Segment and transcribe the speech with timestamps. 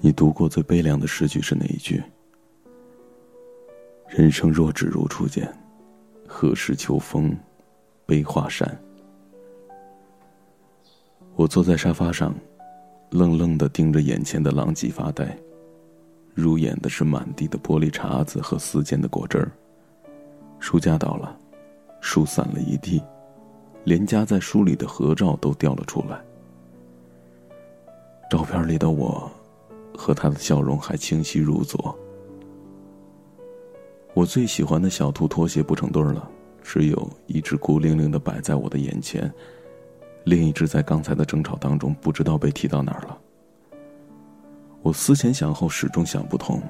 [0.00, 2.02] 你读过最悲凉的诗句是哪一句？
[4.08, 5.52] 人生若只如初见，
[6.28, 7.36] 何事秋风
[8.04, 8.78] 悲画扇？
[11.34, 12.32] 我坐在沙发上，
[13.10, 15.36] 愣愣的盯着眼前的狼藉发呆，
[16.34, 19.50] 入眼的是满地的玻璃碴子和四溅的果汁儿。
[20.60, 21.36] 书架倒了，
[22.00, 23.02] 书散了一地，
[23.84, 26.22] 连夹在书里的合照都掉了出来。
[28.30, 29.30] 照片里的我。
[29.96, 31.98] 和他的笑容还清晰如昨。
[34.14, 36.30] 我最喜欢的小兔拖鞋不成对了，
[36.62, 39.32] 只有一只孤零零的摆在我的眼前，
[40.24, 43.18] 另一只在刚才的争吵当中不知道被踢到哪儿了。
[44.82, 46.62] 我思前想后，始终想不通，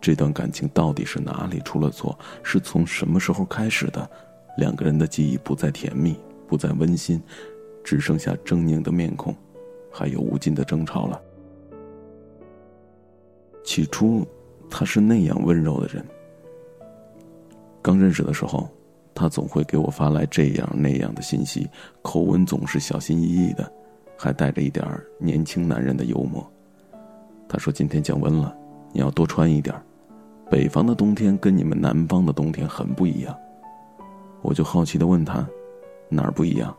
[0.00, 2.18] 这段感情到底是哪里出了错？
[2.42, 4.08] 是从什么时候开始的？
[4.56, 6.18] 两个人的记忆不再甜蜜，
[6.48, 7.22] 不再温馨，
[7.84, 9.36] 只剩下狰狞的面孔，
[9.92, 11.20] 还有无尽的争吵了。
[13.64, 14.26] 起初，
[14.70, 16.04] 他是那样温柔的人。
[17.82, 18.68] 刚认识的时候，
[19.14, 21.68] 他总会给我发来这样那样的信息，
[22.02, 23.70] 口吻总是小心翼翼的，
[24.16, 24.84] 还带着一点
[25.18, 26.46] 年轻男人的幽默。
[27.48, 28.54] 他说：“今天降温了，
[28.92, 29.74] 你要多穿一点
[30.50, 33.34] 北方的冬天跟你们南方的冬天很不一样。”
[34.42, 35.48] 我就好奇的问他
[36.10, 36.76] ：“哪儿不一样？”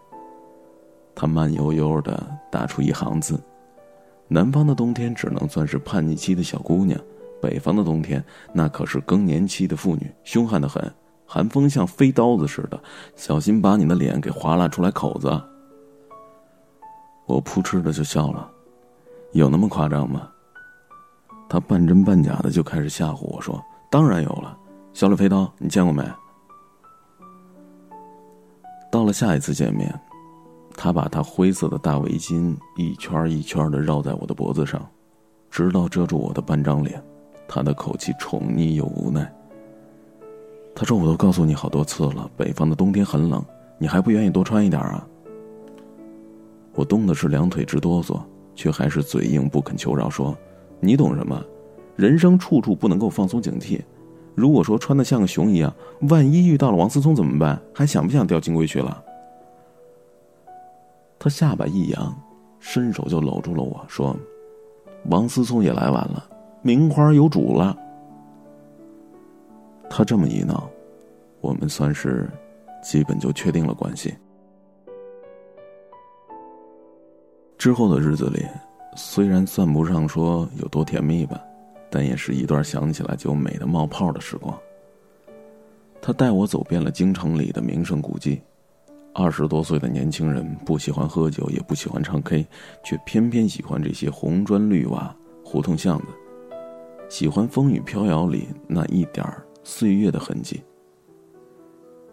[1.15, 3.39] 他慢悠悠的打出一行字。
[4.31, 6.99] 南方的冬天只能算是叛逆期的小姑娘，
[7.41, 10.93] 北方的冬天那可是更年期的妇女，凶悍的很，
[11.25, 12.79] 寒风像飞刀子似的，
[13.15, 15.29] 小心把你的脸给划拉出来口子。
[17.25, 18.47] 我扑哧的就笑了，
[19.31, 20.29] 有那么夸张吗？
[21.49, 24.55] 他半真半假的就开始吓唬我说：“当然有了，
[24.93, 26.03] 小李飞刀你见过没？”
[28.91, 29.91] 到了下一次见面。
[30.81, 34.81] 他把他灰色的大围巾一圈一圈的绕在我的脖子上，
[35.51, 37.03] 直到遮住我的半张脸。
[37.49, 39.29] 他的口气宠溺又无奈。
[40.73, 43.43] 他说：“我都告诉你好多次了，北方的冬天很冷，
[43.77, 45.05] 你还不愿意多穿一点啊？”
[46.73, 48.17] 我冻的是两腿直哆嗦，
[48.55, 50.33] 却还是嘴硬不肯求饶，说
[50.79, 51.43] ：“你懂什么？
[51.97, 53.81] 人生处处不能够放松警惕。
[54.33, 55.73] 如果说穿的像个熊一样，
[56.09, 57.61] 万一遇到了王思聪怎么办？
[57.73, 59.03] 还想不想钓金龟去了？”
[61.19, 62.17] 他下巴一扬，
[62.59, 64.15] 伸手就搂住了我说
[65.11, 66.29] ：“王思聪也来晚了，
[66.61, 67.77] 名花有主了。”
[69.89, 70.69] 他这么一闹，
[71.41, 72.29] 我们算是
[72.81, 74.15] 基本就确定了关系。
[77.57, 78.45] 之后的日子里，
[78.95, 81.43] 虽然算不上说有多甜蜜吧，
[81.89, 84.57] 但也是一段想起来就美的冒泡的时光。
[86.01, 88.41] 他带我走遍了京城里的名胜古迹。
[89.13, 92.47] 二十多岁的年轻人不喜欢喝酒，也不喜欢唱 K，
[92.83, 96.05] 却偏偏喜欢这些红砖绿瓦胡同巷子，
[97.09, 100.63] 喜欢风雨飘摇里那一点儿岁月的痕迹。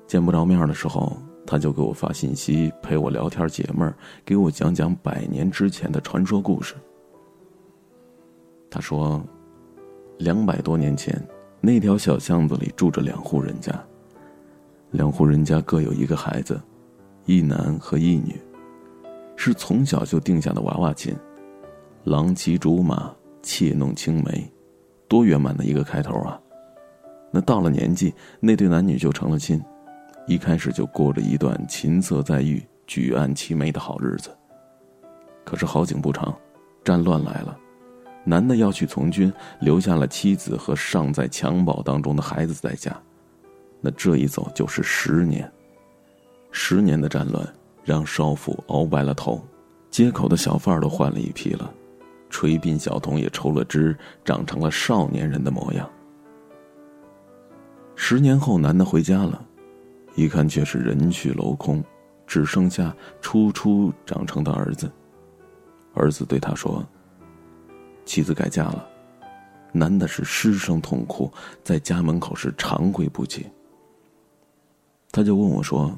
[0.06, 6.74] 见不着面的时候，他就给我发信息，陪我聊天，解闷儿，给我讲讲百年之前的传说故事。
[8.70, 9.22] 他说，
[10.18, 11.22] 两百多年前，
[11.60, 13.72] 那条小巷子里住着两户人家，
[14.90, 16.60] 两户人家各有一个孩子。
[17.26, 18.40] 一男和一女，
[19.34, 21.12] 是从小就定下的娃娃亲，
[22.04, 24.48] 郎骑竹马，妾弄青梅，
[25.08, 26.40] 多圆满的一个开头啊！
[27.32, 29.60] 那到了年纪，那对男女就成了亲，
[30.28, 34.30] 一开始就过着一段琴瑟在御、举案齐眉的好日子。
[35.44, 36.32] 可是好景不长，
[36.84, 37.58] 战乱来了，
[38.24, 42.96] 男的要去从军，留下了妻子和尚在襁褓当中的孩子在家，
[43.80, 45.50] 那这一走就是十年。
[46.50, 47.46] 十年的战乱，
[47.84, 49.40] 让少妇熬白了头，
[49.90, 51.72] 街口的小贩都换了一批了，
[52.30, 55.88] 炊鬓小童也抽了脂，长成了少年人的模样。
[57.94, 59.42] 十年后，男的回家了，
[60.14, 61.84] 一看却是人去楼空，
[62.26, 64.90] 只剩下初初长成的儿子。
[65.94, 66.84] 儿子对他说
[68.04, 68.86] ：“妻子改嫁了。”
[69.72, 71.30] 男的是失声痛哭，
[71.62, 73.46] 在家门口是长跪不起。
[75.12, 75.96] 他就问我说。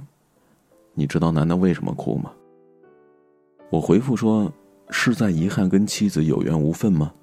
[0.98, 2.32] 你知道男的为什么哭吗？
[3.70, 4.52] 我回复说
[4.90, 7.14] ：“是在遗憾跟妻子有缘无分吗？”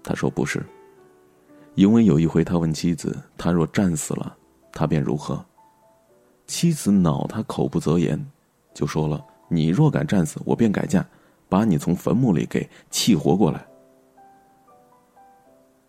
[0.00, 0.64] 他说：“不是，
[1.74, 4.36] 因为有一回他问妻子：‘他若战死了，
[4.70, 5.44] 他便如何？’
[6.46, 8.24] 妻子恼他口不择言，
[8.72, 9.20] 就说了
[9.50, 11.04] ：‘你若敢战死，我便改嫁，
[11.48, 13.66] 把你从坟墓里给气活过来。’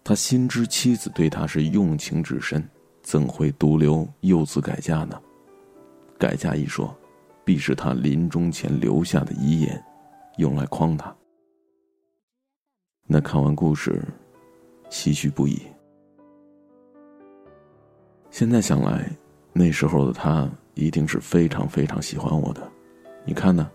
[0.04, 2.68] 他心知妻子对他是用情至深，
[3.04, 5.22] 怎会独留幼子改嫁呢？”
[6.24, 6.98] 改嫁一说，
[7.44, 9.84] 必是他临终前留下的遗言，
[10.38, 11.14] 用来诓他。
[13.06, 14.02] 那看完故事，
[14.90, 15.62] 唏嘘不已。
[18.32, 19.12] 现在想来，
[19.52, 22.72] 那时候的他一定是非常非常喜欢我的。
[23.26, 23.70] 你看呢？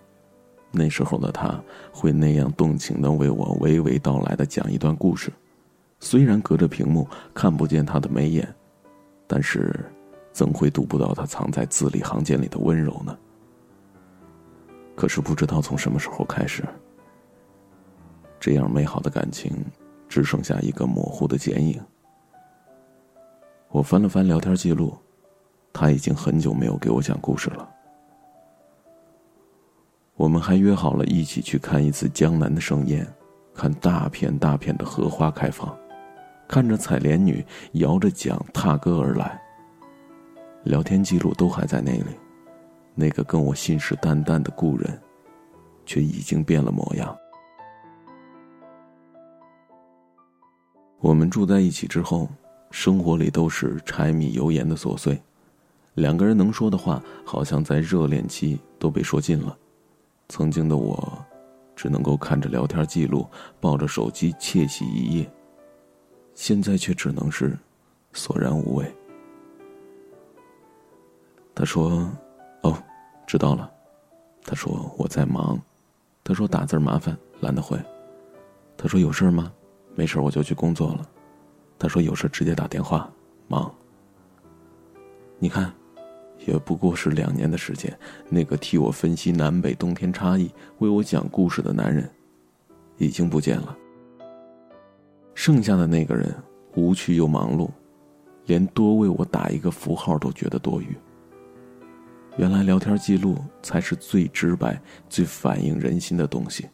[0.70, 1.62] 那时候的他
[1.92, 5.30] 会那样动情的为我娓娓道来的讲一段故事，
[6.00, 8.48] 虽然隔着屏幕看不见他的眉眼，
[9.26, 9.84] 但是，
[10.38, 13.18] 怎会读不到他藏在字里行间里的温柔呢？
[14.94, 16.64] 可是不知道从什么时候开始，
[18.38, 19.52] 这样美好的感情，
[20.08, 21.80] 只剩下一个模糊的剪影。
[23.70, 24.96] 我翻了翻聊天记录，
[25.72, 27.68] 他已经很久没有给我讲故事了。
[30.14, 33.04] 我们还约好了一起去看一次江南的盛宴，
[33.52, 35.76] 看大片大片的荷花开放，
[36.46, 39.42] 看着采莲女摇着桨踏歌而来。
[40.68, 42.14] 聊天记录都还在那里，
[42.94, 45.00] 那个跟我信誓旦旦的故人，
[45.86, 47.16] 却已经变了模样。
[51.00, 52.28] 我们住在一起之后。
[52.70, 55.18] 生活里都是柴米油盐的琐碎，
[55.94, 59.56] 两个人能说的话，好像在热恋期都被说尽了。
[60.28, 61.18] 曾经的我，
[61.74, 63.26] 只能够看着聊天记录，
[63.58, 65.32] 抱着手机窃喜一夜。
[66.34, 67.56] 现在却只能是
[68.12, 68.97] 索然无味。
[71.58, 72.08] 他说
[72.62, 72.78] ：“哦，
[73.26, 73.68] 知道了。”
[74.46, 75.60] 他说：“我在忙。”
[76.22, 77.76] 他说：“打字麻烦，懒得回。”
[78.78, 79.52] 他说：“有事吗？
[79.96, 81.04] 没事，我就去工作了。”
[81.76, 83.10] 他说：“有事直接打电话，
[83.48, 83.74] 忙。”
[85.40, 85.72] 你看，
[86.46, 87.92] 也不过是两年的时间，
[88.28, 92.08] 那个替我分析南北冬天差异、为我讲故事的男人，
[92.98, 93.76] 已经不见了。
[95.34, 96.32] 剩下的那个人
[96.76, 97.68] 无趣又忙碌，
[98.46, 100.96] 连多为我打一个符号都觉得多余。
[102.38, 104.80] 原来聊天记录才是最直白、
[105.10, 106.68] 最反映人心的东西。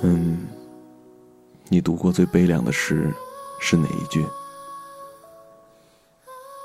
[0.00, 0.48] 嗯，
[1.68, 3.12] 你读过最悲凉的诗
[3.60, 4.24] 是哪一句？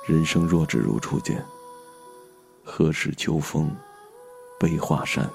[0.06, 1.44] 人生若只如初见，
[2.64, 3.70] 何事秋风
[4.58, 5.30] 悲画扇？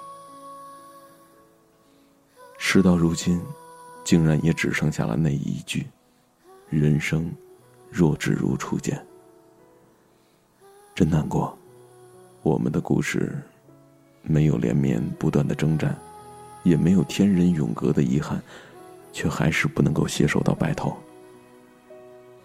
[2.56, 3.38] 事到如今，
[4.02, 5.86] 竟然也只剩下了那一句：
[6.80, 7.30] 人生
[7.90, 9.04] 若只如初见。
[10.94, 11.56] 真难过，
[12.42, 13.38] 我们的故事
[14.22, 15.96] 没有连绵不断的征战。
[16.64, 18.40] 也没有天人永隔的遗憾，
[19.12, 20.96] 却还是不能够携手到白头。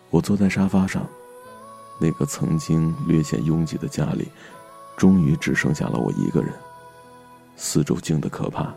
[0.09, 1.07] 我坐在沙发上，
[2.01, 4.27] 那个曾经略显拥挤的家里，
[4.97, 6.51] 终于只剩下了我一个人。
[7.56, 8.74] 四周静得可怕。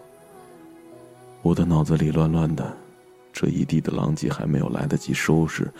[1.40, 2.76] 我的脑子里乱乱的，
[3.32, 5.70] 这一地的狼藉还没有来得及收拾，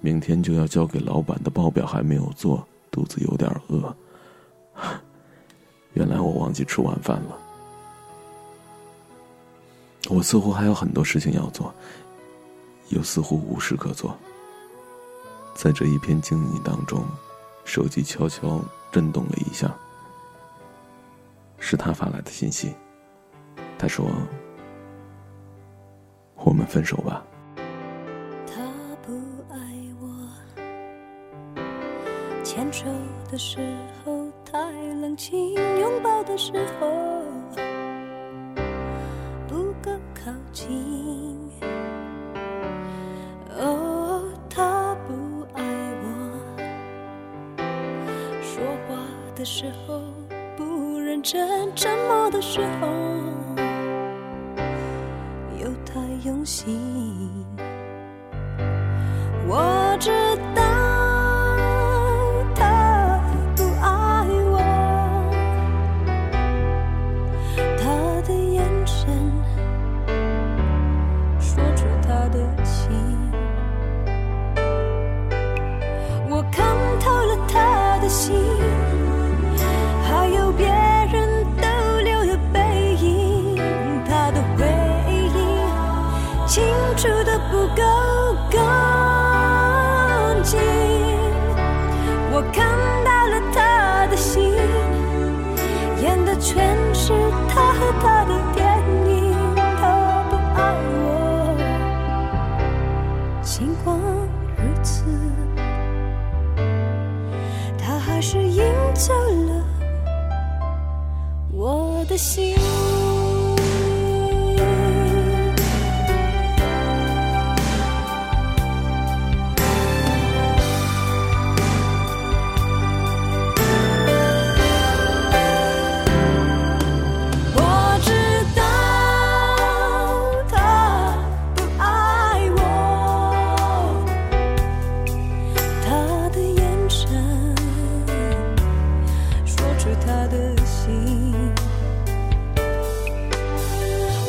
[0.00, 3.94] 明天就要交给老板的报表还没有做，肚子有点饿。
[5.94, 7.38] 原来我忘记吃晚饭了。
[10.08, 11.74] 我似乎还有很多事情要做，
[12.88, 14.16] 又似乎无事可做。
[15.54, 17.04] 在这一片静谧当中，
[17.64, 18.60] 手机悄悄
[18.90, 19.72] 震动了一下，
[21.58, 22.72] 是他发来的信息。
[23.78, 24.10] 他说
[26.44, 27.24] ：“我们分手吧。”
[28.46, 28.62] 他
[29.06, 29.12] 不
[29.52, 29.56] 爱
[30.00, 30.08] 我，
[32.44, 32.84] 牵手
[33.30, 33.58] 的时
[34.04, 34.58] 候太
[35.00, 36.88] 冷清，拥抱的时候
[39.48, 39.90] 不够。
[40.22, 40.68] 靠近，
[43.58, 45.62] 哦，他不爱
[46.02, 46.04] 我，
[48.42, 49.02] 说话
[49.34, 50.02] 的时候
[50.58, 52.88] 不认真，沉默的时候
[56.44, 57.44] 心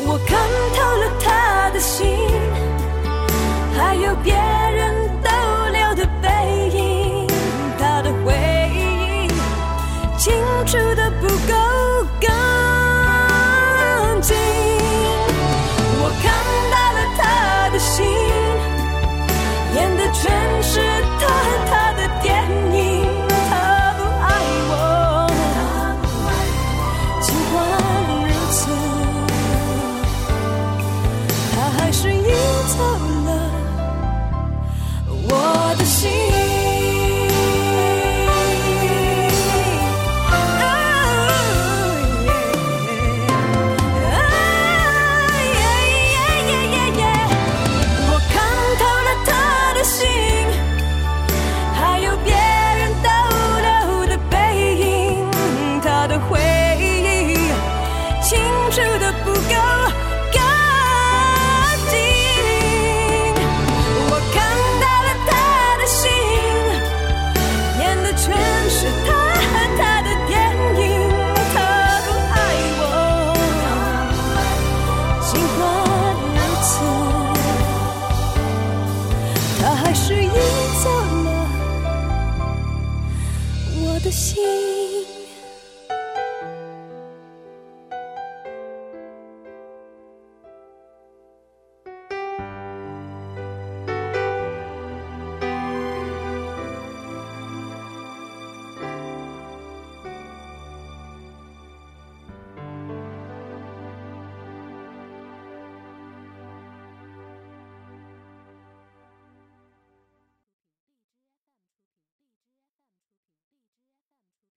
[0.04, 0.36] 我看
[0.74, 2.06] 透了他的心
[3.76, 4.51] 还有别